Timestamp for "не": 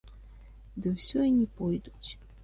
1.41-1.45